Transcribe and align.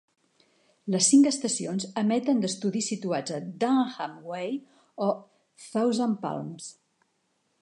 Les 0.93 1.09
cinc 1.11 1.29
estacions 1.31 1.85
emeten 2.03 2.41
d'estudis 2.45 2.89
situats 2.93 3.37
a 3.37 3.39
Dunham 3.65 4.19
Way, 4.33 4.59
a 5.11 5.15
Thousand 5.69 6.21
Palms. 6.27 6.77